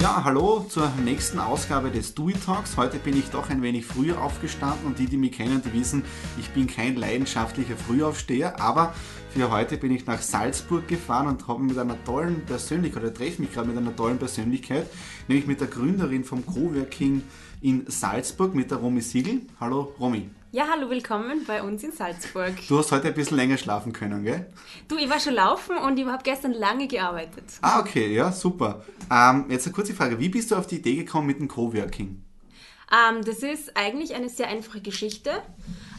[0.00, 2.76] Ja, hallo zur nächsten Ausgabe des It Talks.
[2.76, 6.04] Heute bin ich doch ein wenig früher aufgestanden und die, die mich kennen, die wissen,
[6.38, 8.94] ich bin kein leidenschaftlicher Frühaufsteher, aber
[9.30, 13.42] für heute bin ich nach Salzburg gefahren und habe mit einer tollen Persönlichkeit, oder treffe
[13.42, 14.86] mich gerade mit einer tollen Persönlichkeit,
[15.26, 17.22] nämlich mit der Gründerin vom Coworking
[17.60, 19.42] in Salzburg, mit der Romy Siegel.
[19.58, 20.30] Hallo Romy.
[20.50, 22.54] Ja, hallo, willkommen bei uns in Salzburg.
[22.68, 24.46] Du hast heute ein bisschen länger schlafen können, gell?
[24.88, 27.44] Du, ich war schon laufen und ich habe gestern lange gearbeitet.
[27.60, 28.82] Ah, okay, ja, super.
[29.10, 30.18] Ähm, jetzt eine kurze Frage.
[30.18, 32.22] Wie bist du auf die Idee gekommen mit dem Coworking?
[32.90, 35.30] Ähm, das ist eigentlich eine sehr einfache Geschichte.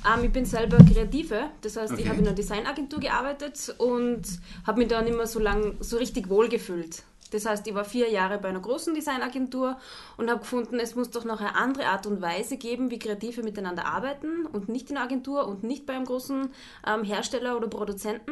[0.04, 2.02] Ähm, ich bin selber Kreative, das heißt, Okay.
[2.02, 4.24] ich habe in einer Designagentur gearbeitet und
[4.66, 7.04] habe mich da nicht mehr so lang so richtig wohl gefühlt.
[7.32, 9.78] Das heißt, ich war vier Jahre bei einer großen Designagentur
[10.18, 13.44] und habe gefunden, es muss doch noch eine andere Art und Weise geben, wie Kreative
[13.44, 16.52] miteinander arbeiten und nicht in der Agentur und nicht bei einem großen
[16.88, 18.32] ähm, Hersteller oder Produzenten.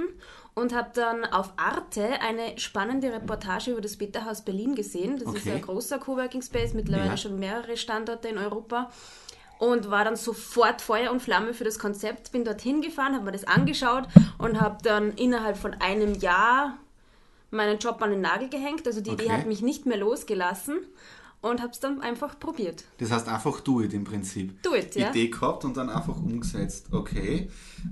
[0.55, 5.19] Und habe dann auf Arte eine spannende Reportage über das Beta-Haus Berlin gesehen.
[5.19, 5.57] Das ist Okay.
[5.57, 7.17] ein großer Coworking Space, mittlerweile Ja.
[7.17, 8.89] schon mehrere Standorte in Europa
[9.59, 12.31] und war dann sofort Feuer und Flamme für das Konzept.
[12.31, 14.05] Bin dorthin gefahren, habe mir das angeschaut
[14.39, 16.77] und habe dann innerhalb von einem Jahr
[17.51, 18.85] meinen Job an den Nagel gehängt.
[18.87, 19.33] Also die Idee Okay.
[19.33, 20.79] hat mich nicht mehr losgelassen
[21.41, 22.83] und habe es dann einfach probiert.
[22.97, 24.61] Das heißt einfach do it im Prinzip.
[24.63, 25.09] Do it, ja.
[25.09, 26.87] Idee gehabt und dann einfach umgesetzt.
[26.91, 27.49] Okay.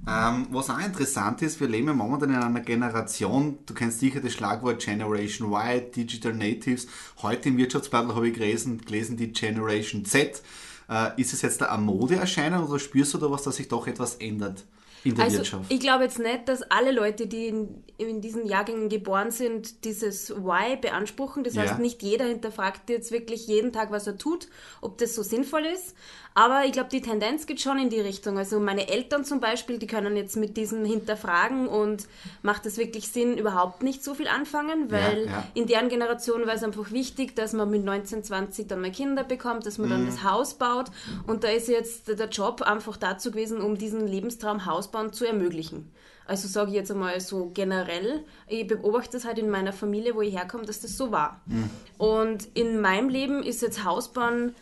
[0.07, 4.19] Ähm, was auch interessant ist, wir leben ja momentan in einer Generation, du kennst sicher
[4.19, 6.87] das Schlagwort Generation Y, Digital Natives.
[7.21, 10.41] Heute im Wirtschaftsblatt habe ich gelesen, gelesen die Generation Z.
[10.89, 13.87] Äh, ist es jetzt da eine Modeerscheinung oder spürst du da was, dass sich doch
[13.87, 14.65] etwas ändert
[15.05, 18.89] in der Also ich glaube jetzt nicht, dass alle Leute, die in, in diesen Jahrgängen
[18.89, 21.43] geboren sind, dieses Why beanspruchen.
[21.43, 21.61] Das Ja.
[21.63, 24.47] heißt, nicht jeder hinterfragt jetzt wirklich jeden Tag, was er tut,
[24.81, 25.95] ob das so sinnvoll ist.
[26.37, 28.37] Aber ich glaube, die Tendenz geht schon in die Richtung.
[28.37, 32.07] Also meine Eltern zum Beispiel, die können jetzt mit diesem Hinterfragen und
[32.41, 35.47] macht es wirklich Sinn, überhaupt nicht so viel anfangen, weil ja.
[35.53, 39.23] in deren Generation war es einfach wichtig, dass man mit 19, 20 dann mal Kinder
[39.23, 39.93] bekommt, dass man Mhm.
[39.93, 40.87] dann das Haus baut.
[41.25, 45.23] Und da ist jetzt der Job einfach dazu gewesen, um diesen Lebenstraum Haus bauen zu
[45.23, 45.89] ermöglichen.
[46.27, 50.21] Also sage ich jetzt einmal so generell, ich beobachte das halt in meiner Familie, wo
[50.21, 51.39] ich herkomme, dass das so war.
[51.45, 51.69] Mhm.
[51.97, 54.53] Und in meinem Leben ist jetzt Hausbauen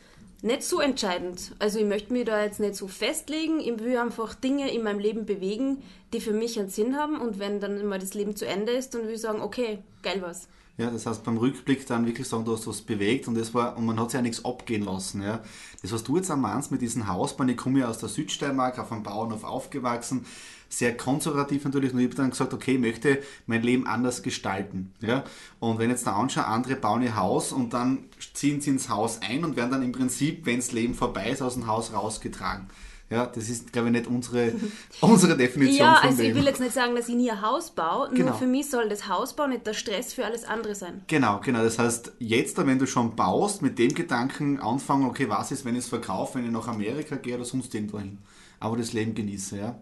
[0.43, 1.55] nicht so entscheidend.
[1.59, 3.59] Also ich möchte mich da jetzt nicht so festlegen.
[3.59, 5.81] Ich will einfach Dinge in meinem Leben bewegen,
[6.13, 7.19] die für mich einen Sinn haben.
[7.19, 10.21] Und wenn dann mal das Leben zu Ende ist, dann will ich sagen, okay, geil
[10.21, 10.47] was.
[10.77, 13.77] Ja, das heißt beim Rückblick dann wirklich sagen, du hast was bewegt und das war,
[13.77, 15.21] und man hat sich ja nichts abgehen lassen.
[15.21, 15.43] Ja.
[15.81, 18.79] Das, was du jetzt am meinst mit diesem Hausbahn, ich komme ja aus der Südsteiermark,
[18.79, 20.25] auf einem Bauernhof aufgewachsen,
[20.77, 24.93] sehr konservativ natürlich, und ich habe dann gesagt, okay, ich möchte mein Leben anders gestalten.
[25.01, 25.23] Ja.
[25.59, 28.89] Und wenn ich jetzt da anschaue, andere bauen ihr Haus und dann ziehen sie ins
[28.89, 31.93] Haus ein und werden dann im Prinzip, wenn das Leben vorbei ist, aus dem Haus
[31.93, 32.67] rausgetragen.
[33.09, 34.53] Ja, das ist, glaube ich, nicht unsere,
[35.01, 37.69] unsere Definition Ja, von also ich will jetzt nicht sagen, dass ich nie ein Haus
[37.71, 38.29] baue, Genau.
[38.29, 41.03] nur für mich soll das Hausbau nicht der Stress für alles andere sein.
[41.07, 41.61] Genau, genau.
[41.61, 45.75] Das heißt, jetzt, wenn du schon baust, mit dem Gedanken anfangen, okay, was ist, wenn
[45.75, 48.17] ich es verkaufe, wenn ich nach Amerika gehe oder sonst irgendwo hin.
[48.59, 49.75] Aber das Leben genieße, ja.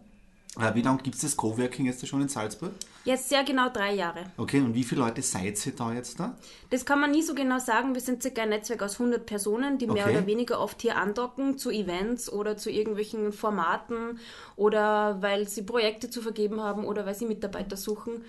[0.60, 2.72] Äh, Wie lange gibt es das Coworking jetzt schon in Salzburg?
[3.06, 4.26] Jetzt sehr genau drei Jahre.
[4.38, 6.36] Okay, und wie viele Leute seid ihr da jetzt da?
[6.70, 7.94] Das kann man nie so genau sagen.
[7.94, 10.18] Wir sind circa ein Netzwerk aus 100 Personen, die mehr Okay.
[10.18, 14.20] oder weniger oft hier andocken zu Events oder zu irgendwelchen Formaten
[14.58, 18.26] oder weil sie Projekte zu vergeben haben oder weil sie Mitarbeiter suchen.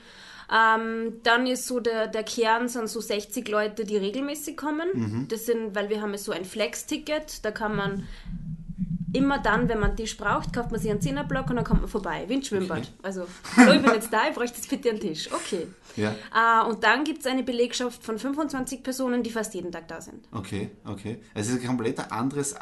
[0.51, 5.27] Ähm, dann ist so der, der Kern sind so 60 Leute, die regelmäßig kommen.
[5.29, 8.07] Das sind, weil wir haben so ein Flex-Ticket, da kann man
[9.13, 11.81] immer dann, wenn man einen Tisch braucht, kauft man sich einen Zehnerblock und dann kommt
[11.81, 12.79] man vorbei, wie ein Schwimmbad.
[12.79, 12.89] Okay.
[13.03, 15.31] Also, hallo, ich bin jetzt da, ich bräuchte jetzt bitte einen Tisch.
[15.33, 15.67] Okay.
[15.97, 16.15] Ja.
[16.35, 20.01] Äh, und dann gibt es eine Belegschaft von 25 Personen, die fast jeden Tag da
[20.01, 20.27] sind.
[20.33, 21.21] Okay, okay.
[21.35, 22.55] Es ist eine komplett anderes,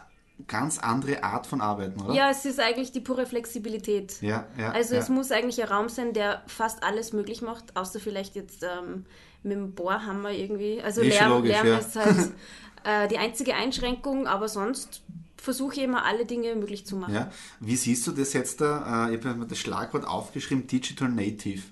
[0.49, 2.15] ganz andere Art von Arbeiten, oder?
[2.15, 4.21] Ja, es ist eigentlich die pure Flexibilität.
[4.22, 5.00] Ja, ja, also ja.
[5.00, 9.05] es muss eigentlich ein Raum sein, der fast alles möglich macht, außer vielleicht jetzt ähm,
[9.43, 10.81] mit dem Bohrhammer irgendwie.
[10.82, 11.78] Also Ist Lärm, logisch, Lärm ja.
[11.78, 12.17] ist halt
[12.84, 15.03] äh, die einzige Einschränkung, aber sonst
[15.41, 17.15] versuche immer alle Dinge möglich zu machen.
[17.15, 17.31] Ja.
[17.61, 19.09] Wie siehst du das jetzt da?
[19.09, 21.62] Äh, Ich habe mir das Schlagwort aufgeschrieben, Digital Native.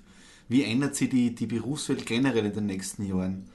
[0.47, 3.47] Wie ändert sich die, die Berufswelt generell in den nächsten Jahren?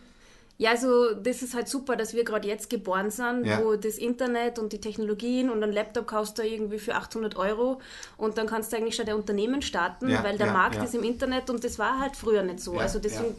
[0.56, 3.60] Ja, also das ist halt super, dass wir gerade jetzt geboren sind, Ja.
[3.64, 7.80] wo das Internet und die Technologien und ein Laptop kaufst du irgendwie für 800 Euro
[8.16, 10.94] und dann kannst du eigentlich schon dein Unternehmen starten, Ja, weil der ja, Markt ist
[10.94, 12.78] im Internet und das war halt früher nicht so.
[12.78, 13.34] Also deswegen.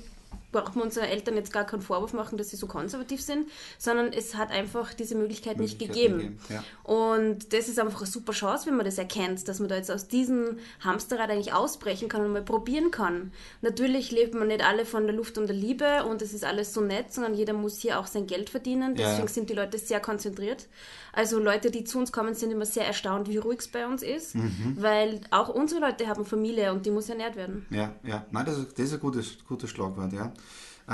[0.55, 3.47] Brauchen wir unseren Eltern jetzt gar keinen Vorwurf machen, dass sie so konservativ sind,
[3.77, 6.17] sondern es hat einfach diese Möglichkeit, nicht Möglichkeit gegeben.
[6.17, 6.63] gegeben, ja.
[6.83, 9.91] Und das ist einfach eine super Chance, wenn man das erkennt, dass man da jetzt
[9.91, 13.31] aus diesem Hamsterrad eigentlich ausbrechen kann und mal probieren kann.
[13.61, 16.73] Natürlich lebt man nicht alle von der Luft und der Liebe und es ist alles
[16.73, 18.95] so nett, sondern jeder muss hier auch sein Geld verdienen.
[18.95, 19.33] Deswegen ja.
[19.33, 20.67] sind die Leute sehr konzentriert.
[21.13, 24.03] Also Leute, die zu uns kommen, sind immer sehr erstaunt, wie ruhig es bei uns
[24.03, 24.75] ist, Mhm.
[24.77, 27.65] weil auch unsere Leute haben Familie und die muss ernährt werden.
[27.69, 28.25] Ja, ja.
[28.31, 30.33] Nein, das ist, das ist ein gutes, gutes Schlagwort, ja.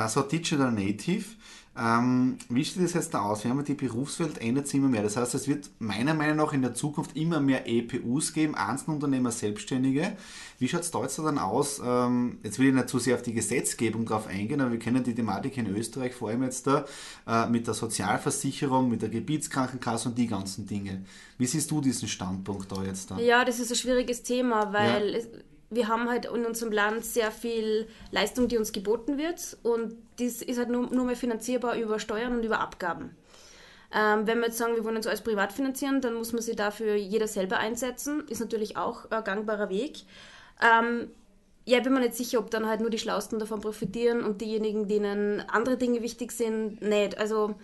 [0.08, 1.26] So Digital Native.
[1.78, 3.46] Ähm, wie sieht das jetzt da aus?
[3.46, 5.04] Wir haben die Berufswelt ändert sich immer mehr.
[5.04, 9.32] Das heißt, es wird meiner Meinung nach in der Zukunft immer mehr EPUs geben, Einzelunternehmer,
[9.32, 10.18] Selbstständige.
[10.60, 11.82] Wie schaut es da jetzt dann aus?
[11.84, 15.04] Ähm, jetzt will ich nicht zu sehr auf die Gesetzgebung drauf eingehen, aber wir kennen
[15.04, 16.86] die Thematik in Österreich, vor allem jetzt da
[17.26, 21.06] äh, mit der Sozialversicherung, mit der Gebietskrankenkasse und die ganzen Dinge.
[21.38, 23.18] Wie siehst du diesen Standpunkt da jetzt da?
[23.18, 25.22] Ja, das ist ein schwieriges Thema, weil ja.
[25.72, 30.42] Wir haben halt in unserem Land sehr viel Leistung, die uns geboten wird und das
[30.42, 33.16] ist halt nur, nur mehr finanzierbar über Steuern und über Abgaben.
[33.94, 36.56] Ähm, wenn wir jetzt sagen, wir wollen uns alles privat finanzieren, dann muss man sich
[36.56, 38.26] dafür jeder selber einsetzen.
[38.30, 40.04] Ist natürlich auch ein gangbarer Weg.
[40.62, 41.10] Ähm,
[41.66, 44.88] ja, bin mir nicht sicher, ob dann halt nur die Schlausten davon profitieren und diejenigen,
[44.88, 47.18] denen andere Dinge wichtig sind, nicht.
[47.18, 47.56] Also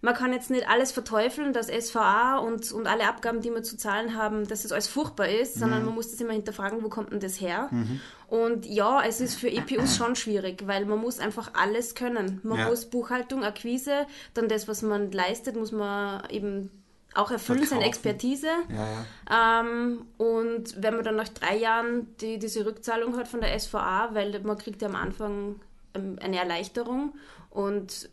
[0.00, 3.76] man kann jetzt nicht alles verteufeln, dass SVA und, und alle Abgaben, die wir zu
[3.76, 5.60] zahlen haben, dass es alles furchtbar ist, mhm.
[5.60, 7.68] sondern man muss das immer hinterfragen, wo kommt denn das her?
[7.70, 8.00] Mhm.
[8.28, 12.40] Und ja, es ist für EPUs schon schwierig, weil man muss einfach alles können.
[12.42, 12.68] Man ja.
[12.68, 16.70] muss Buchhaltung, Akquise, dann das, was man leistet, muss man eben
[17.14, 17.80] auch erfüllen, Verkaufen.
[17.80, 18.48] seine Expertise.
[18.68, 18.86] Ja,
[19.30, 19.60] ja.
[19.60, 24.10] Ähm, und wenn man dann nach drei Jahren die, diese Rückzahlung hat von der SVA,
[24.12, 25.60] weil man kriegt ja am Anfang
[25.94, 27.14] ähm, eine Erleichterung
[27.50, 28.10] und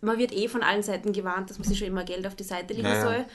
[0.00, 2.44] man wird eh von allen Seiten gewarnt, dass man sich schon immer Geld auf die
[2.44, 3.26] Seite legen ja, soll.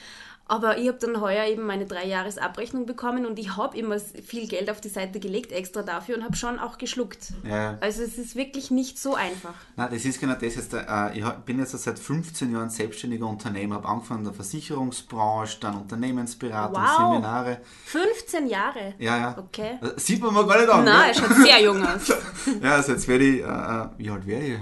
[0.48, 3.98] Aber ich habe dann heuer eben meine drei Jahres Abrechnung bekommen und ich habe immer
[3.98, 7.32] viel Geld auf die Seite gelegt, extra dafür und habe schon auch geschluckt.
[7.42, 7.78] Ja.
[7.80, 9.54] Also es ist wirklich nicht so einfach.
[9.74, 10.72] Na, das ist genau das jetzt.
[10.72, 15.78] Äh, ich bin jetzt seit 15 Jahren selbstständiger Unternehmer, habe angefangen in der Versicherungsbranche, dann
[15.78, 17.10] Unternehmensberatung, wow.
[17.10, 17.60] Seminare.
[17.86, 18.94] 15 Jahre?
[18.98, 19.36] Ja, ja.
[19.36, 19.80] Okay.
[19.82, 20.84] Äh, sieht man mal gar nicht an.
[20.84, 22.06] Nein, er schaut sehr jung aus.
[22.62, 24.58] ja, also jetzt werde ich, äh, äh wie alt werde ich?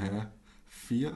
[0.67, 1.13] Vier?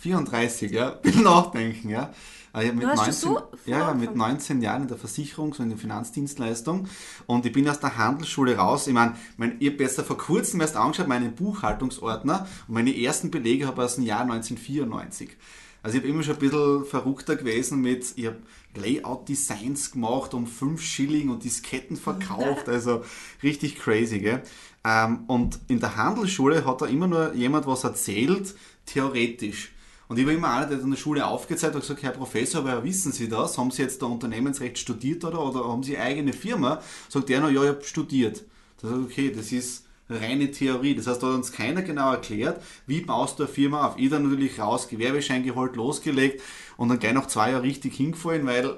[0.00, 2.12] 34, ja, bin nachdenken, ja.
[2.60, 5.78] Ich mit, 19, so ja, ja, mit 19 Jahren in der Versicherung, so in der
[5.78, 6.88] Finanzdienstleistung.
[7.26, 8.86] Und ich bin aus der Handelsschule raus.
[8.86, 13.30] Ich meine, mein, ich habe besser vor kurzem erst angeschaut, meinen Buchhaltungsordner und meine ersten
[13.30, 15.36] Belege habe ich aus dem Jahr 1994.
[15.82, 18.38] Also ich habe immer schon ein bisschen verrückter gewesen mit, ich habe
[18.74, 23.04] Layout-Designs gemacht um 5 Schilling und Disketten verkauft, also
[23.42, 24.42] richtig crazy, gell?
[24.84, 28.54] Ähm, und in der Handelsschule hat da immer nur jemand was erzählt,
[28.86, 29.72] theoretisch.
[30.08, 32.62] Und ich war immer einer, der in der Schule aufgezeigt hat und gesagt, Herr Professor,
[32.62, 33.58] aber wissen Sie das?
[33.58, 36.80] Haben Sie jetzt da Unternehmensrecht studiert oder, oder haben Sie eigene Firma?
[37.08, 38.44] Sagt der noch, ja, ich habe studiert.
[38.80, 40.94] Da ich, okay, das ist reine Theorie.
[40.94, 43.98] Das heißt, da hat uns keiner genau erklärt, wie baust du eine Firma auf.
[43.98, 46.42] Ich dann natürlich raus, Gewerbeschein geholt, losgelegt
[46.78, 48.76] und dann gleich noch zwei Jahre richtig hingefallen, weil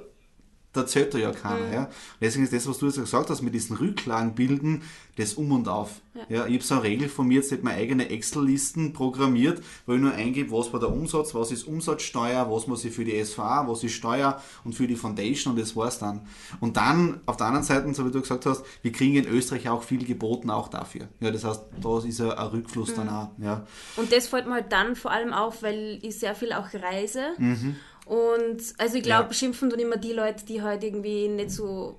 [0.73, 1.67] da zählt ja keiner.
[1.67, 1.73] Mhm.
[1.73, 1.91] Ja.
[2.21, 4.83] Deswegen ist das, was du jetzt gesagt hast, mit diesen Rücklagen bilden,
[5.17, 6.01] das um und auf.
[6.15, 6.23] Ja.
[6.29, 9.95] ja ich habe so eine Regel von mir, jetzt habe meine eigene Excel-Listen programmiert, wo
[9.95, 13.23] ich nur eingebe, was war der Umsatz, was ist Umsatzsteuer, was muss ich für die
[13.23, 16.27] SVA, was ist Steuer und für die Foundation und das war's dann.
[16.61, 19.69] Und dann auf der anderen Seite, so wie du gesagt hast, wir kriegen in Österreich
[19.69, 21.09] auch viel geboten, auch dafür.
[21.19, 22.97] Ja, das heißt, da ist ein, Rückfluss mhm.
[22.97, 23.29] dann auch.
[23.39, 23.67] Ja.
[23.97, 27.23] Und das fällt mir halt dann vor allem auf, weil ich sehr viel auch reise.
[27.39, 27.77] Mhm.
[28.11, 29.33] Und also ich glaube, ja.
[29.33, 31.97] schimpfen tun immer die Leute, die halt irgendwie nicht so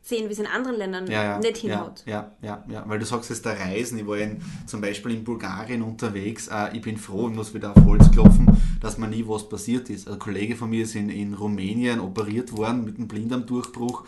[0.00, 2.04] sehen, wie es in anderen Ländern ja, ja, nicht hinhaut.
[2.06, 5.24] Ja, ja, ja, weil du sagst jetzt der Reisen, ich war in, zum Beispiel in
[5.24, 8.46] Bulgarien unterwegs, äh, ich bin froh, ich muss wieder auf Holz klopfen,
[8.80, 10.08] dass mir nie was passiert ist.
[10.08, 14.04] Ein Kollege von mir ist in, in Rumänien operiert worden mit einem Blinddarmdurchbruch.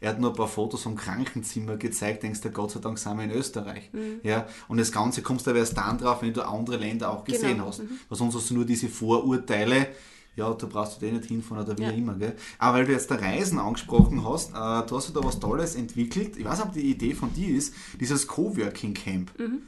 [0.00, 3.18] Er hat nur ein paar Fotos vom Krankenzimmer gezeigt, denkst du, Gott sei Dank sind
[3.18, 3.90] wir in Österreich.
[3.92, 4.20] Mhm.
[4.22, 7.24] Ja, und das Ganze kommst du aber erst dann drauf, wenn du andere Länder auch
[7.24, 7.66] gesehen genau.
[7.66, 7.80] hast.
[7.80, 7.98] Mhm.
[8.08, 9.88] Weil sonst hast du nur diese Vorurteile,
[10.36, 11.90] ja, da brauchst du den nicht hinfahren oder wie ja.
[11.90, 12.14] immer.
[12.14, 12.34] Gell?
[12.58, 15.74] Aber weil du jetzt der Reisen angesprochen hast, äh, du hast du da was Tolles
[15.74, 16.36] entwickelt.
[16.36, 19.38] Ich weiß nicht, ob die Idee von dir ist, dieses Coworking Camp.
[19.38, 19.62] Mhm.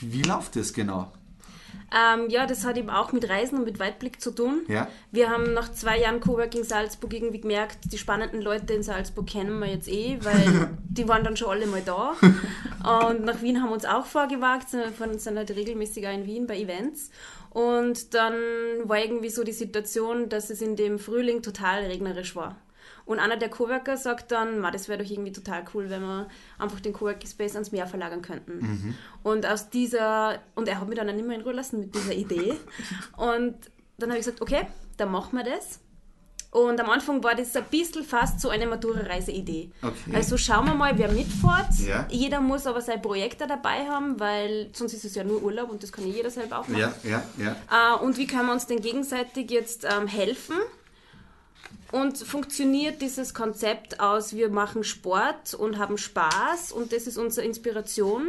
[0.00, 1.12] Wie läuft das genau?
[1.92, 4.62] Ähm, ja, das hat eben auch mit Reisen und mit Weitblick zu tun.
[4.68, 4.86] Ja.
[5.10, 9.58] Wir haben nach zwei Jahren Coworking Salzburg irgendwie gemerkt, die spannenden Leute in Salzburg kennen
[9.58, 12.14] wir jetzt eh, weil die waren dann schon alle mal da.
[13.08, 16.58] Und nach Wien haben wir uns auch vorgewagt, sind halt regelmäßig auch in Wien bei
[16.58, 17.10] Events.
[17.50, 18.34] Und dann
[18.84, 22.56] war irgendwie so die Situation, dass es in dem Frühling total regnerisch war.
[23.04, 26.28] Und einer der Coworker sagt dann, das wäre doch irgendwie total cool, wenn wir
[26.58, 28.58] einfach den Coworking Space ans Meer verlagern könnten.
[28.58, 28.94] Mhm.
[29.24, 32.12] Und aus dieser, und er hat mich dann nicht mehr in Ruhe lassen mit dieser
[32.12, 32.54] Idee.
[33.16, 33.56] und
[33.98, 34.66] dann habe ich gesagt, okay,
[34.96, 35.80] dann machen wir das.
[36.50, 39.70] Und am Anfang war das ein bisschen fast so eine Matura-Reise-Idee.
[39.82, 39.94] Okay.
[40.12, 41.78] Also schauen wir mal, wer mitfährt.
[41.86, 42.06] Ja.
[42.10, 45.70] Jeder muss aber sein Projekt da dabei haben, weil sonst ist es ja nur Urlaub
[45.70, 46.80] und das kann jeder selber auch machen.
[46.80, 47.96] Ja, ja, ja.
[47.96, 50.56] Äh, und wie können wir uns denn gegenseitig jetzt ähm, helfen?
[51.92, 57.46] Und funktioniert dieses Konzept aus, wir machen Sport und haben Spaß und das ist unsere
[57.46, 58.28] Inspiration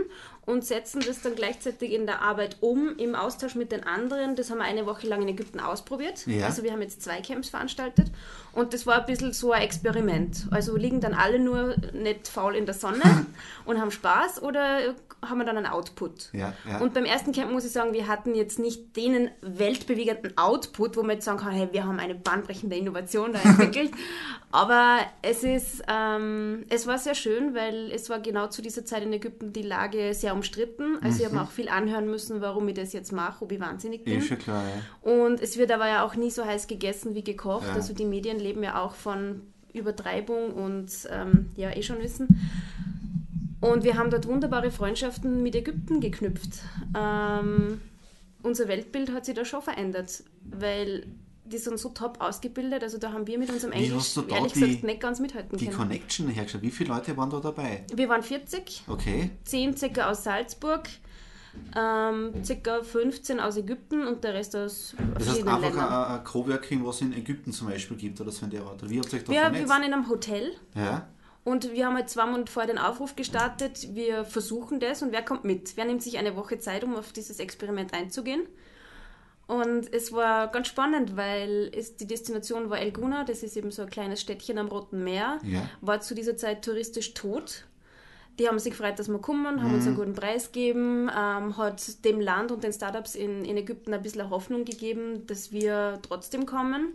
[0.51, 4.35] und setzen das dann gleichzeitig in der Arbeit um, im Austausch mit den anderen.
[4.35, 6.27] Das haben wir eine Woche lang in Ägypten ausprobiert.
[6.27, 6.45] Ja.
[6.45, 8.11] Also wir haben jetzt zwei Camps veranstaltet
[8.53, 10.47] und das war ein bisschen so ein Experiment.
[10.51, 13.01] Also liegen dann alle nur nicht faul in der Sonne
[13.65, 14.93] und haben Spaß oder
[15.23, 16.29] haben wir dann einen Output?
[16.33, 16.79] Ja, ja.
[16.79, 21.01] Und beim ersten Camp muss ich sagen, wir hatten jetzt nicht den weltbewegenden Output, wo
[21.01, 23.91] man jetzt sagen kann, hey, wir haben eine bahnbrechende Innovation da entwickelt.
[24.51, 29.03] Aber es ist, ähm, es war sehr schön, weil es war genau zu dieser Zeit
[29.03, 30.97] in Ägypten die Lage sehr umstritten.
[31.01, 33.59] Also ich habe mir auch viel anhören müssen, warum ich das jetzt mache, ob ich
[33.59, 34.17] wahnsinnig bin.
[34.17, 35.11] Ist schon klar, ja.
[35.11, 37.67] Und es wird aber ja auch nie so heiß gegessen wie gekocht.
[37.67, 37.73] Ja.
[37.73, 42.27] Also die Medien leben ja auch von Übertreibung und ähm, ja, eh schon wissen.
[43.61, 46.63] Und wir haben dort wunderbare Freundschaften mit Ägypten geknüpft.
[46.97, 47.79] Ähm,
[48.41, 51.05] unser Weltbild hat sich da schon verändert, weil
[51.51, 52.81] die sind so top ausgebildet.
[52.83, 54.99] Also da haben wir mit unserem Wie Englisch hast du da ehrlich die- gesagt nicht
[55.01, 55.77] ganz mithalten Die können.
[55.77, 56.63] Connection hergestellt.
[56.63, 57.85] Wie viele Leute waren da dabei?
[57.93, 59.29] Wir waren 40, Okay.
[59.43, 60.87] 10 circa aus Salzburg,
[61.75, 65.79] ähm, circa 15 aus Ägypten und der Rest aus Das heißt einfach Ländern.
[65.89, 68.89] ein, ein Coworking, was es in Ägypten zum Beispiel gibt oder so in der Art.
[68.89, 69.61] Wie habt ihr euch da Wir, vernetzt?
[69.63, 71.07] wir waren in einem Hotel ja?
[71.43, 75.23] und wir haben halt zwei Monate vorher den Aufruf gestartet, wir versuchen das und wer
[75.23, 75.75] kommt mit?
[75.75, 78.43] Wer nimmt sich eine Woche Zeit, um auf dieses Experiment einzugehen?
[79.51, 83.69] Und es war ganz spannend, weil es, die Destination war El Guna, das ist eben
[83.69, 85.69] so ein kleines Städtchen am Roten Meer, Ja.
[85.81, 87.65] war zu dieser Zeit touristisch tot.
[88.39, 92.05] Die haben sich gefreut, dass wir kommen, haben uns einen guten Preis gegeben, ähm, hat
[92.05, 96.45] dem Land und den Startups in, in Ägypten ein bisschen Hoffnung gegeben, dass wir trotzdem
[96.45, 96.93] kommen.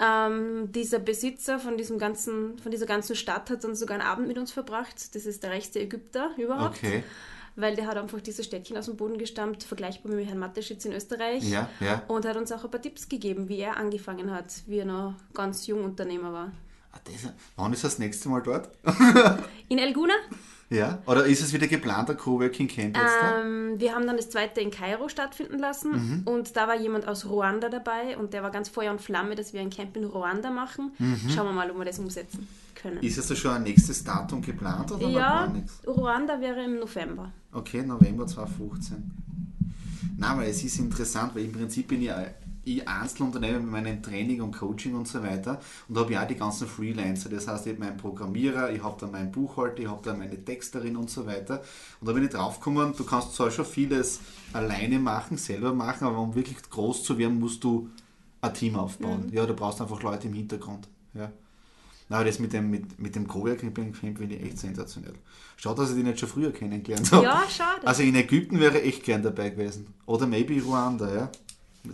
[0.00, 4.26] Ähm, dieser Besitzer von, diesem ganzen, von dieser ganzen Stadt hat dann sogar einen Abend
[4.26, 5.14] mit uns verbracht.
[5.14, 6.78] Das ist der reichste Ägypter überhaupt.
[6.78, 7.04] Okay.
[7.56, 10.92] Weil der hat einfach dieses Städtchen aus dem Boden gestammt, vergleichbar mit Herrn Mateschitz in
[10.92, 11.44] Österreich.
[11.48, 12.02] Ja, ja.
[12.08, 15.14] Und hat uns auch ein paar Tipps gegeben, wie er angefangen hat, wie er noch
[15.32, 16.52] ganz jung Unternehmer war.
[16.92, 18.70] Ah, das, wann ist das nächste Mal dort?
[19.68, 20.14] In El Guna?
[20.70, 20.98] Ja?
[21.06, 23.12] Oder ist es wieder geplanter Coworking Camp jetzt?
[23.40, 26.22] Ähm, wir haben dann das zweite in Kairo stattfinden lassen Mhm.
[26.24, 29.52] und da war jemand aus Ruanda dabei und der war ganz Feuer und Flamme, dass
[29.52, 30.92] wir ein Camp in Ruanda machen.
[30.98, 31.20] Mhm.
[31.32, 32.48] Schauen wir mal, ob wir das umsetzen
[32.84, 33.02] können.
[33.02, 35.80] Ist da schon ein nächstes Datum geplant oder ja, gar nichts?
[35.86, 37.32] Ruanda wäre im November.
[37.52, 39.10] Okay, November 2015.
[40.16, 42.34] Nein, weil es ist interessant, weil im Prinzip bin ich, ein-
[42.66, 46.34] ich Einzelunternehmer mit meinem Training und Coaching und so weiter und habe ja auch die
[46.36, 47.28] ganzen Freelancer.
[47.28, 50.42] Das heißt, ich habe meinen Programmierer, ich habe dann meinen Buchhalter, ich habe dann meine
[50.44, 51.62] Texterin und so weiter.
[52.00, 54.20] Und da bin ich draufgekommen, du kannst zwar schon vieles
[54.52, 57.90] alleine machen, selber machen, aber um wirklich groß zu werden, musst du
[58.40, 59.28] ein Team aufbauen.
[59.32, 60.88] Ja, du brauchst einfach Leute im Hintergrund.
[61.12, 61.30] Ja.
[62.08, 65.14] Na, aber das mit dem, mit, mit dem Coworking Camp finde ich echt sensationell.
[65.56, 67.24] Schade, dass ich die nicht schon früher kennengelernt habe.
[67.24, 67.86] Ja, schade.
[67.86, 69.86] Also in Ägypten wäre ich echt gern dabei gewesen.
[70.04, 71.30] Oder maybe Ruanda, ja.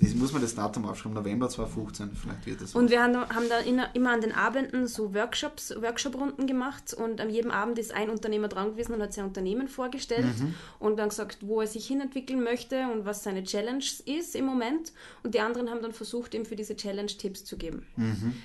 [0.01, 2.77] Das muss man das Datum aufschreiben, November 2015, vielleicht wird das.
[2.77, 3.59] Und wir haben, haben da
[3.93, 8.47] immer an den Abenden so Workshops, Workshop-Runden gemacht und an jedem Abend ist ein Unternehmer
[8.47, 10.55] dran gewesen und hat sein Unternehmen vorgestellt Mhm.
[10.79, 14.93] und dann gesagt, wo er sich hinentwickeln möchte und was seine Challenge ist im Moment.
[15.25, 17.85] Und die anderen haben dann versucht, ihm für diese Challenge Tipps zu geben.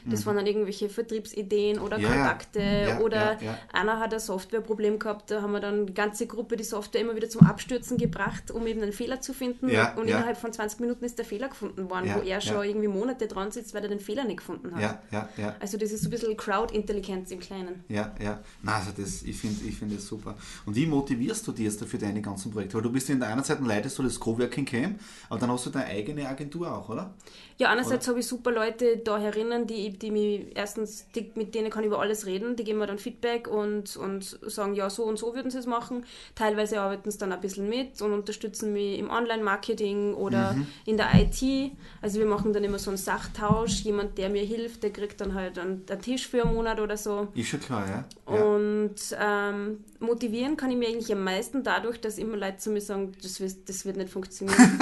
[0.05, 2.09] das waren dann irgendwelche Vertriebsideen oder Mhm, Ja.
[2.15, 6.25] Kontakte Ja, oder ja, einer hat ein Softwareproblem gehabt, da haben wir dann die ganze
[6.25, 9.69] Gruppe die Software immer wieder zum Abstürzen gebracht, um eben einen Fehler zu finden.
[9.95, 12.63] Und innerhalb von 20 Minuten ist der Fehler gefunden worden, Ja, wo er schon ja.
[12.63, 14.81] irgendwie Monate dran sitzt, weil er den Fehler nicht gefunden hat.
[14.81, 15.55] ja, ja, ja.
[15.59, 17.83] Also das ist so ein bisschen Crowd-Intelligenz im Kleinen.
[17.89, 18.41] Ja, ja.
[18.61, 20.35] Nein, also das, ich finde ich find das super.
[20.65, 22.75] Und wie motivierst du dich jetzt für deine ganzen Projekte?
[22.75, 24.99] Weil du bist ja in der einen Seite leitest du das Coworking Camp,
[25.29, 27.13] aber dann hast du deine eigene Agentur auch, oder?
[27.57, 31.69] Ja, einerseits habe ich super Leute da herinnen, die, die mich erstens, die, mit denen
[31.69, 35.03] kann ich über alles reden, die geben mir dann Feedback und, und sagen, ja, so
[35.05, 36.05] und so würden sie es machen.
[36.35, 40.67] Teilweise arbeiten sie dann ein bisschen mit und unterstützen mich im Online-Marketing oder Mhm.
[40.85, 41.71] in der IT.
[42.01, 45.33] Also wir machen dann immer so einen Sachtausch, jemand, der mir hilft, der kriegt dann
[45.33, 47.27] halt einen, einen Tisch für einen Monat oder so.
[47.35, 48.33] Ist schon klar, ja?
[48.33, 52.81] Und ähm, motivieren kann ich mir eigentlich am meisten dadurch, dass immer Leute zu mir
[52.81, 54.57] sagen, das wird, das wird nicht funktionieren.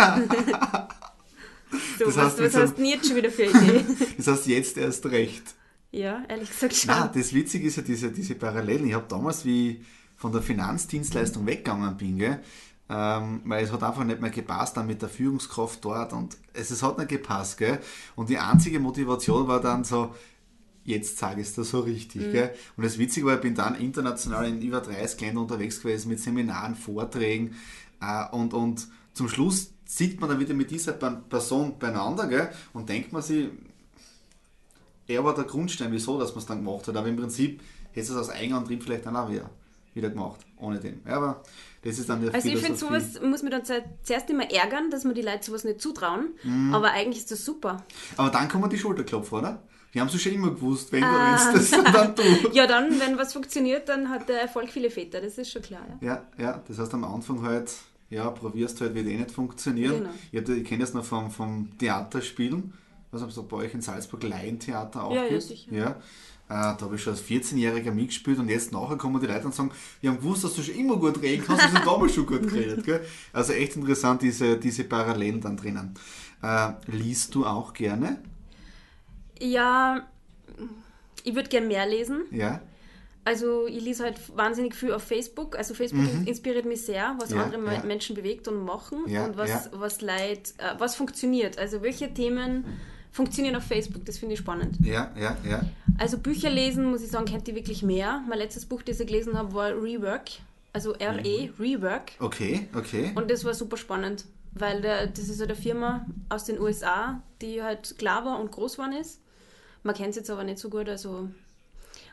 [2.00, 3.86] so, Das was, heißt, was so- hast du jetzt schon wieder für eine Idee?
[4.18, 5.44] Das heißt, jetzt erst recht.
[5.92, 6.90] ja, ehrlich gesagt schon.
[6.92, 8.88] Nein, das Witzige ist ja diese, diese Parallelen.
[8.88, 9.78] Ich habe damals, wie ich
[10.16, 12.40] von der Finanzdienstleistung weggegangen bin, gell,
[12.90, 16.70] ähm, weil es hat einfach nicht mehr gepasst dann mit der Führungskraft dort und es,
[16.70, 17.58] es hat nicht gepasst.
[17.58, 17.80] Gell?
[18.16, 20.14] Und die einzige Motivation war dann so,
[20.84, 22.32] jetzt sage ich es dir so richtig.
[22.32, 22.54] Gell?
[22.76, 26.20] Und das Witzige war, ich bin dann international in über 30 Ländern unterwegs gewesen mit
[26.20, 27.56] Seminaren, Vorträgen
[28.02, 32.50] äh, und, und zum Schluss sieht man dann wieder mit dieser Person beieinander gell?
[32.74, 33.50] und denkt man sich,
[35.08, 36.96] er war der Grundstein, wieso dass man es dann gemacht hat.
[36.96, 37.62] Aber im Prinzip
[37.92, 39.50] hätte es aus Eigenantrieb vielleicht dann auch wieder,
[39.94, 41.02] wieder gemacht, ohne dem.
[41.06, 41.44] Ja, aber
[41.84, 44.90] das ist dann der Also ich finde, sowas muss mir dann zu- zuerst immer ärgern,
[44.92, 46.30] dass man die Leute sowas nicht zutrauen.
[46.44, 46.74] Mhm.
[46.74, 47.84] Aber eigentlich ist das super.
[48.18, 49.64] Aber dann kommen die Schulterklopfer, oder?
[49.92, 51.38] Wir haben es schon immer gewusst, wenn Ah.
[51.38, 52.24] du willst, das dann du.
[52.52, 55.86] Ja, dann, wenn was funktioniert, dann hat der Erfolg viele Väter, das ist schon klar.
[56.02, 56.08] Ja.
[56.38, 57.72] Ja, ja, das heißt am Anfang halt,
[58.10, 60.00] ja, probierst halt, wird eh nicht funktionieren.
[60.00, 60.10] Genau.
[60.32, 62.74] Ich, hab, ich kenne das noch vom, vom Theaterspielen,
[63.12, 65.44] was haben so bei euch in Salzburg Laientheater auch Ja, ja, gibt.
[65.44, 65.72] sicher.
[65.72, 65.96] Ja,
[66.50, 69.56] äh, da habe ich schon als 14-Jähriger mitgespielt und jetzt nachher kommen die Leute und
[69.56, 69.72] sagen,
[70.02, 72.48] wir haben gewusst, dass du schon immer gut reden kannst, hast du damals schon gut
[72.48, 72.86] geredet.
[72.86, 73.06] Gell?
[73.34, 75.94] Also echt interessant, diese, diese Parallelen dann drinnen.
[76.42, 78.22] Äh, liest du auch gerne?
[79.40, 80.06] Ja,
[81.24, 82.24] ich würde gerne mehr lesen.
[82.32, 82.62] Ja.
[83.26, 85.58] Also ich lese halt wahnsinnig viel auf Facebook.
[85.58, 87.38] Also Facebook inspiriert mich sehr, was Mhm.
[87.38, 87.84] Ja, andere ja.
[87.84, 91.58] Menschen bewegt und machen Ja, und was, was Leid, äh, was funktioniert.
[91.58, 92.66] Also welche Themen
[93.12, 94.78] funktionieren auf Facebook, das finde ich spannend.
[94.82, 95.62] Ja, ja, ja.
[95.98, 98.24] Also Bücher lesen, muss ich sagen, kennt ihr wirklich mehr.
[98.28, 100.30] Mein letztes Buch, das ich gelesen habe, war Rework.
[100.74, 102.14] Also R-E, Rework.
[102.20, 103.12] Okay, okay.
[103.16, 107.22] Und das war super spannend, weil der, das ist so eine Firma aus den USA,
[107.42, 109.22] die halt klar war und groß geworden ist.
[109.84, 111.30] Man kennt es jetzt aber nicht so gut, also...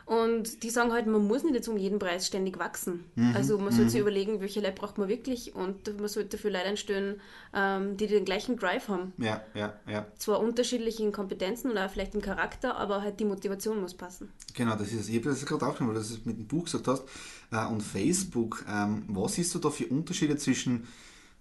[0.05, 3.05] Und die sagen halt, man muss nicht jetzt um jeden Preis ständig wachsen.
[3.33, 6.65] also man sollte sich überlegen, welche Leute braucht man wirklich und man sollte für Leute
[6.65, 7.21] einstellen,
[7.53, 9.13] ähm, die den gleichen Drive haben.
[9.17, 10.05] Ja, ja, ja.
[10.17, 14.29] Zwar unterschiedlich in Kompetenzen oder vielleicht im Charakter, aber halt die Motivation muss passen.
[14.53, 16.87] Genau, das ist, ich habe das gerade aufgenommen, weil du das mit dem Buch gesagt
[16.87, 17.03] hast.
[17.51, 20.87] Äh, und Facebook, ähm, was siehst du da für Unterschiede zwischen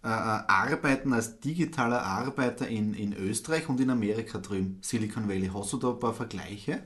[0.03, 5.51] äh, äh, Arbeiten als digitaler Arbeiter in, in Österreich und in Amerika drüben, Silicon Valley?
[5.53, 6.83] Hast du da ein paar Vergleiche?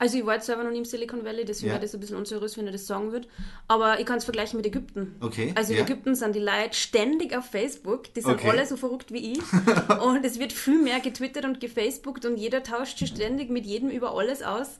[0.00, 1.72] Also ich war jetzt selber noch nie im Silicon Valley, deswegen Ja.
[1.74, 3.26] wäre das ein bisschen unseriös, wenn er das sagen würde.
[3.66, 5.16] Aber ich kann es vergleichen mit Ägypten.
[5.20, 5.84] Okay, Also in ja.
[5.84, 8.48] Ägypten sind die Leute ständig auf Facebook, die sind Okay.
[8.50, 9.40] alle so verrückt wie ich.
[10.02, 13.90] und es wird viel mehr getwittert und gefacebookt und jeder tauscht sich ständig mit jedem
[13.90, 14.78] über alles aus.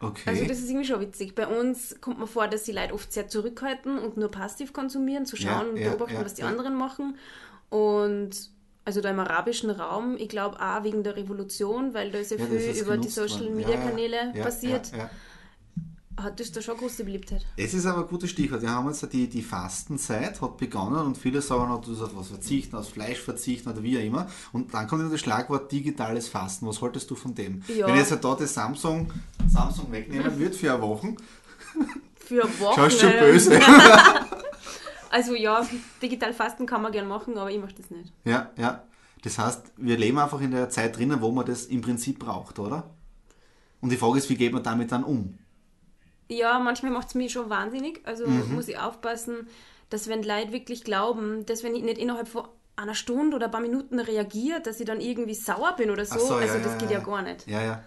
[0.00, 0.28] Okay.
[0.28, 1.34] Also das ist irgendwie schon witzig.
[1.36, 5.26] Bei uns kommt mir vor, dass die Leute oft sehr zurückhalten und nur passiv konsumieren,
[5.26, 7.16] zu Ja, schauen und ja, beobachten, ja, was die anderen machen.
[7.70, 8.30] Und
[8.86, 12.38] also da im arabischen Raum, ich glaube auch wegen der Revolution, weil da ist ja,
[12.38, 13.50] Ja, viel ist über die Social.
[13.50, 14.92] Media Ja, Kanäle ja, passiert,
[16.16, 17.44] hat das da schon große Beliebtheit.
[17.58, 18.62] Es ist aber ein gutes Stichwort.
[18.62, 22.76] Wir haben jetzt die, die Fastenzeit hat begonnen und viele sagen, du sollst was verzichten,
[22.76, 24.26] auf Fleisch verzichten oder wie auch immer.
[24.52, 26.66] Und dann kommt immer das Schlagwort digitales Fasten.
[26.66, 27.62] Was haltest du von dem?
[27.66, 29.12] Wenn ich jetzt da das Samsung,
[29.46, 31.14] Samsung wegnehmen würde für eine Woche,
[32.14, 32.74] Für Wochen.
[32.76, 33.60] schaust du schon böse.
[35.10, 35.66] Also ja,
[36.02, 38.12] digital Fasten kann man gern machen, aber ich mache das nicht.
[38.24, 38.82] ja, ja.
[39.22, 42.58] Das heißt, wir leben einfach in der Zeit drinnen, wo man das im Prinzip braucht,
[42.60, 42.90] oder?
[43.80, 45.36] Und die Frage ist, wie geht man damit dann um?
[46.28, 48.00] Ja, manchmal macht es mich schon wahnsinnig.
[48.04, 48.54] Also Mhm.
[48.54, 49.48] muss ich aufpassen,
[49.90, 53.50] dass wenn Leute wirklich glauben, dass wenn ich nicht innerhalb von einer Stunde oder ein
[53.52, 56.18] paar Minuten reagiere, dass ich dann irgendwie sauer bin oder so.
[56.18, 56.98] So, ja, also ja, das geht ja.
[56.98, 57.46] ja gar nicht.
[57.48, 57.82] Ja, ja.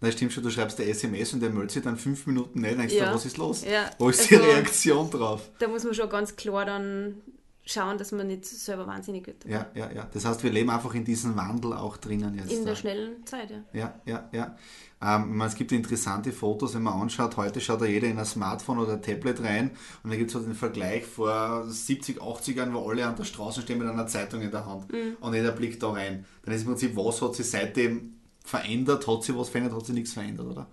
[0.00, 2.78] Na, stimmt schon, du schreibst der SMS und der meldet sich dann fünf Minuten nicht,
[2.78, 3.08] denkst Ja.
[3.08, 3.64] du, was ist los?
[3.64, 5.50] Ja, Wo ist die also- Reaktion drauf?
[5.58, 7.14] Da muss man schon ganz klar dann
[7.68, 9.44] schauen, dass man nicht selber wahnsinnig wird.
[9.44, 10.06] Ja, ja, ja.
[10.12, 12.52] Das heißt, wir leben einfach in diesem Wandel auch drinnen jetzt.
[12.52, 12.80] In der da.
[12.80, 13.64] schnellen Zeit, ja.
[13.72, 14.56] Ja, ja, ja.
[15.02, 18.78] Ähm, es gibt interessante Fotos, wenn man anschaut, heute schaut da jeder in ein Smartphone
[18.78, 19.70] oder ein Tablet rein
[20.04, 23.24] und da gibt es so den Vergleich vor 70, 80 Jahren, wo alle an der
[23.24, 25.16] Straße stehen mit einer Zeitung in der Hand Mhm.
[25.20, 26.24] und jeder blickt da rein.
[26.44, 28.15] Dann ist im Prinzip, was hat sich seitdem
[28.46, 29.06] verändert?
[29.06, 29.76] Hat sich was verändert?
[29.76, 30.66] Hat sich nichts verändert, oder?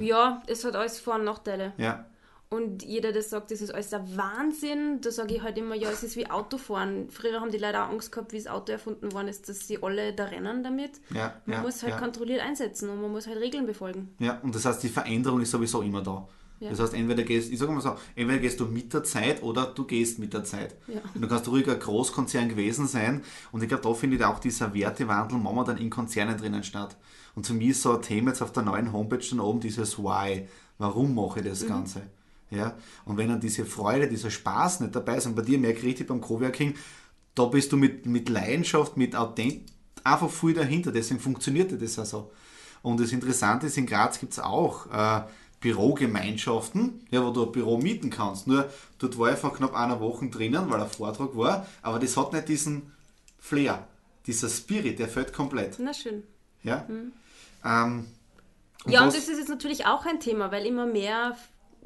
[0.00, 1.72] Ja, es hat alles Vor- und Nachteile.
[1.76, 2.06] Ja,
[2.48, 5.90] Und jeder, der sagt, das ist alles ein Wahnsinn, da sage ich halt immer, ja,
[5.90, 7.10] es ist wie Autofahren.
[7.10, 9.82] Früher haben die Leute auch Angst gehabt, wie das Auto erfunden worden ist, dass sie
[9.82, 11.00] alle da rennen damit.
[11.14, 11.62] ja, Man ja.
[11.62, 11.98] muss halt ja.
[11.98, 14.14] kontrolliert einsetzen und man muss halt Regeln befolgen.
[14.18, 16.26] Ja, und das heißt, die Veränderung ist sowieso immer da.
[16.62, 16.70] Ja.
[16.70, 19.66] Das heißt, entweder gehst, ich sage mal so, entweder gehst du mit der Zeit oder
[19.66, 20.76] du gehst mit der Zeit.
[20.86, 21.00] Ja.
[21.14, 23.22] Und du kannst ruhig ein Großkonzern gewesen sein.
[23.50, 26.96] Und ich glaube, da findet auch dieser Wertewandel momentan in Konzernen drinnen statt.
[27.34, 29.98] Und zu mir ist so ein Thema jetzt auf der neuen Homepage dann oben dieses
[29.98, 30.46] Why.
[30.78, 31.48] Warum mache ich Mhm.
[31.50, 32.02] das Ganze?
[32.50, 32.76] Ja?
[33.06, 35.84] Und wenn dann diese Freude, dieser Spaß nicht dabei ist, und bei dir merke ich
[35.84, 36.74] richtig beim Coworking,
[37.34, 39.62] da bist du mit, mit Leidenschaft, mit Authent
[40.04, 40.92] einfach viel dahinter.
[40.92, 42.30] Deswegen funktioniert das auch so.
[42.82, 45.22] Und das Interessante ist, in Graz gibt es auch äh,
[45.62, 48.46] Bürogemeinschaften, ja, wo du ein Büro mieten kannst.
[48.46, 52.16] Nur dort war ich vor knapp einer Woche drinnen, weil ein Vortrag war, aber das
[52.16, 52.92] hat nicht diesen
[53.38, 53.86] Flair,
[54.26, 55.76] dieser Spirit, der fällt komplett.
[55.78, 56.22] Na schön.
[56.62, 57.12] Ja, Mhm.
[57.64, 58.06] ähm,
[58.84, 61.36] und ja, und das ist jetzt natürlich auch ein Thema, weil immer mehr,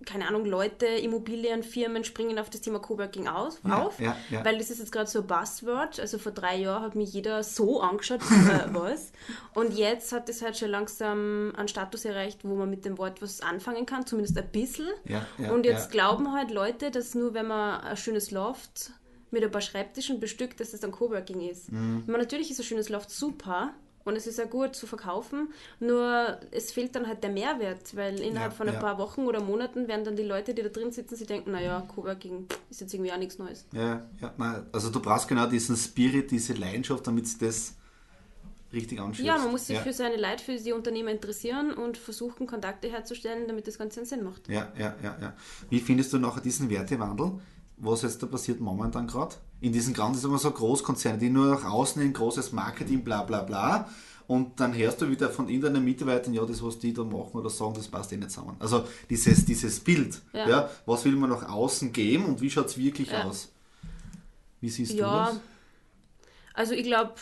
[0.04, 4.44] keine Ahnung, Leute, Immobilienfirmen springen auf das Thema Coworking aus, Ja, auf, ja, ja.
[4.44, 5.98] weil das ist jetzt gerade so ein Buzzword.
[5.98, 9.12] Also vor drei Jahren hat mich jeder so angeschaut, äh, was.
[9.54, 13.22] Und jetzt hat es halt schon langsam einen Status erreicht, wo man mit dem Wort
[13.22, 14.88] was anfangen kann, zumindest ein bisschen.
[15.50, 18.90] Und jetzt glauben halt Leute, dass nur wenn man ein schönes Loft
[19.30, 21.72] mit ein paar Schreibtischen bestückt, dass das dann Coworking ist.
[21.72, 22.04] Mhm.
[22.06, 23.72] Meine, natürlich ist ein schönes Loft super
[24.06, 28.18] und es ist ja gut zu verkaufen, nur es fehlt dann halt der Mehrwert, weil
[28.20, 28.80] innerhalb Ja, von ein ja.
[28.80, 31.86] paar Wochen oder Monaten werden dann die Leute, die da drin sitzen, sie denken, naja,
[31.94, 33.66] Coworking ist jetzt irgendwie auch nichts Neues.
[33.72, 37.74] Ja, ja, nein, also du brauchst genau diesen Spirit, diese Leidenschaft, damit sich das
[38.72, 39.26] richtig anschaust.
[39.26, 39.82] Ja, man muss sich ja.
[39.82, 44.06] für seine Leute, für die Unternehmer interessieren und versuchen, Kontakte herzustellen, damit das Ganze einen
[44.06, 44.48] Sinn macht.
[44.48, 45.32] Ja, ja, ja, ja.
[45.68, 47.40] Wie findest du nachher diesen Wertewandel?
[47.78, 49.36] Was jetzt da passiert momentan gerade?
[49.60, 53.42] In diesen ganzen, wir so, Großkonzernen, die nur nach außen ein großes Marketing, bla bla
[53.42, 53.88] bla.
[54.26, 57.48] Und dann hörst du wieder von irgendeinen Mitarbeitern, ja, das, was die da machen oder
[57.48, 58.56] sagen, das passt eh nicht zusammen.
[58.58, 60.48] Also dieses, dieses Bild, ja.
[60.48, 60.70] Ja.
[60.84, 63.22] was will man nach außen geben und wie schaut es wirklich Ja.
[63.24, 63.50] aus?
[64.60, 65.40] Wie siehst du Ja, das?
[66.54, 67.14] also ich glaube,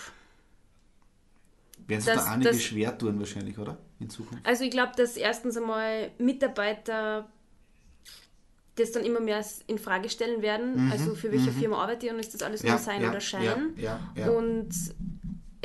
[1.87, 3.77] Werden sich da einige das- schwer tun wahrscheinlich, oder?
[4.01, 4.45] In Zukunft.
[4.47, 7.29] Also ich glaube, dass erstens einmal Mitarbeiter
[8.77, 10.91] das dann immer mehr in Frage stellen werden.
[10.91, 13.73] Also für welche Firma arbeite ich und ist das alles nur Sein oder Schein?
[13.77, 14.31] Ja, ja, ja.
[14.31, 14.71] Und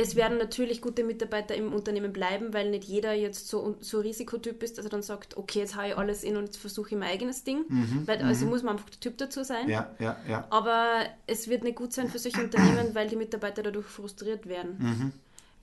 [0.01, 4.03] es werden natürlich gute Mitarbeiter im Unternehmen bleiben, weil nicht jeder jetzt so, so ein
[4.03, 6.91] Risikotyp ist, dass er dann sagt, okay, jetzt haue ich alles in und jetzt versuche
[6.91, 7.65] ich mein eigenes Ding.
[8.05, 9.65] weil, also muss man einfach der Typ dazu sein.
[9.65, 10.47] Mhm, ja, ja, ja.
[10.51, 14.77] Aber es wird nicht gut sein für solche Unternehmen, weil die Mitarbeiter dadurch frustriert werden.
[14.79, 15.11] Mhm.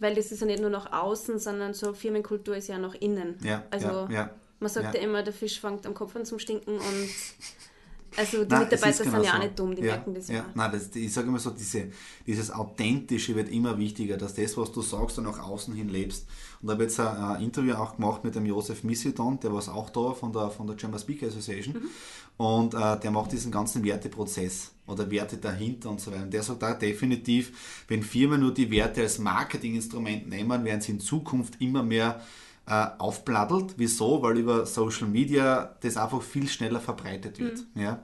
[0.01, 3.39] Weil das ist ja nicht nur nach außen, sondern so Firmenkultur ist ja nach innen.
[3.43, 4.31] Ja, also ja, ja.
[4.61, 5.01] Man sagt ja.
[5.01, 5.07] ja.
[5.07, 7.09] immer, der Fisch fängt am Kopf an zum Stinken und
[8.17, 9.43] also die Nein, Mitarbeiter ist sind genau ja auch so.
[9.43, 10.35] nicht dumm, die ja, merken das ja.
[10.37, 10.47] ja.
[10.55, 11.89] Nein, das, ich sage immer so, diese,
[12.27, 16.27] dieses Authentische wird immer wichtiger, dass das, was du sagst, dann nach außen hin lebst.
[16.61, 19.91] Und da habe jetzt ein, Interview auch gemacht mit dem Josef Missidon, der war auch
[19.91, 21.75] da von der, von der German Speaker Association.
[21.75, 21.91] Mhm.
[22.39, 26.23] Und äh, der macht diesen ganzen Werteprozess oder Werte dahinter und so weiter.
[26.23, 30.93] Und der sagt auch definitiv, wenn Firmen nur die Werte als Marketinginstrument nehmen, werden sie
[30.93, 32.21] in Zukunft immer mehr
[32.67, 33.75] äh, aufplattelt.
[33.77, 34.23] Wieso?
[34.23, 37.65] Weil über Social Media das einfach viel schneller verbreitet wird.
[37.75, 38.01] Ja.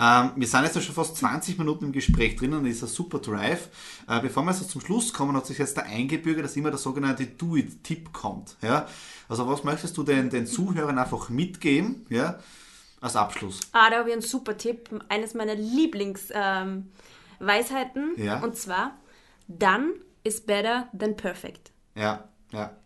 [0.00, 3.18] Ähm, wir sind jetzt schon fast 20 Minuten im Gespräch drinnen, das ist ein super
[3.18, 3.68] Drive.
[4.06, 6.78] Äh, bevor wir jetzt zum Schluss kommen, hat sich jetzt da eingebürgert, dass immer der
[6.78, 8.56] sogenannte Do-It-Tipp kommt.
[8.62, 8.86] Ja?
[9.28, 12.38] Also was möchtest du den, den Zuhörern einfach mitgeben, ja?
[13.00, 13.60] als Abschluss?
[13.72, 14.88] Ah, da habe ich einen super Tipp.
[15.08, 16.84] Eines meiner Lieblingsweisheiten.
[17.40, 18.14] Ähm.
[18.16, 18.38] Ja.
[18.38, 18.96] Und zwar,
[19.48, 21.72] done is better than perfect.
[21.96, 22.76] Ja, ja,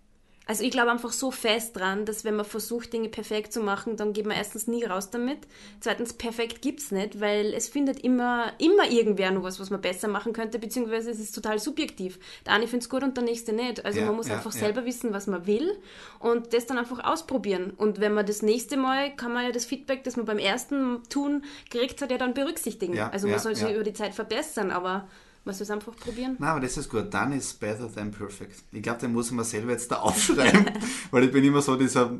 [0.53, 3.97] Also ich glaube einfach so fest dran, dass wenn man versucht, Dinge perfekt zu machen,
[3.97, 5.39] dann geht man erstens nie raus damit.
[5.81, 10.09] Zweitens, perfekt gibt's nicht, weil es findet immer, immer irgendwer nur was, was man besser
[10.09, 12.19] machen könnte, beziehungsweise es ist total subjektiv.
[12.45, 13.83] Der eine findet es gut und der nächste nicht.
[13.87, 14.61] Also Ja, man muss ja, einfach ja.
[14.61, 15.73] selber wissen, was man will
[16.19, 17.73] und das dann einfach ausprobieren.
[17.75, 21.03] Und wenn man das nächste Mal, kann man ja das Feedback, das man beim ersten
[21.09, 22.99] Tun gekriegt hat, ja dann berücksichtigen.
[22.99, 25.09] Also man soll sich über die Zeit verbessern, aber
[25.45, 26.37] man soll es einfach probieren.
[26.39, 27.13] Na, aber das ist gut.
[27.13, 28.63] Done is better than perfect.
[28.71, 30.71] Ich glaube, den muss ich mir selber jetzt da aufschreiben,
[31.11, 32.13] weil ich bin immer so dieser,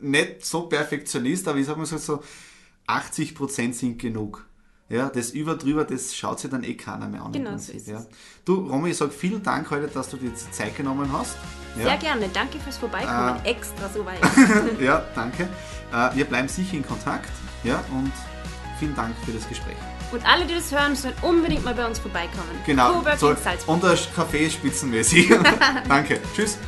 [0.00, 2.22] nicht so Perfektionist, aber ich sage mal so, so
[2.86, 4.44] 80% sind genug.
[4.90, 7.32] Ja, das über drüber, das schaut sich dann eh keiner mehr an.
[7.32, 7.98] Genau, so ist ja.
[7.98, 8.08] es.
[8.46, 11.36] Du, Romy, ich sage vielen Dank heute, dass du dir jetzt Zeit genommen hast.
[11.76, 12.28] Sehr Ja, gerne.
[12.32, 13.44] Danke fürs Vorbeikommen.
[13.44, 13.50] Äh.
[13.50, 14.20] Extra so weit.
[14.80, 15.48] ja danke.
[15.92, 17.30] Äh, wir bleiben sicher in Kontakt.
[17.64, 18.12] Ja, und
[18.78, 19.76] vielen Dank für das Gespräch.
[20.10, 22.48] Und alle, die das hören, sollen unbedingt mal bei uns vorbeikommen.
[22.64, 22.92] Genau.
[22.94, 23.68] Coburg So, Salzburg.
[23.74, 25.28] und der Kaffee spitzenmäßig.
[25.88, 26.20] danke.
[26.34, 26.58] Tschüss.